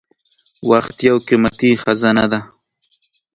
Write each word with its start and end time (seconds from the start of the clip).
•وخت 0.69 0.97
یو 1.09 1.17
قیمتي 1.27 1.71
خزانه 1.81 2.25
ده. 2.31 2.39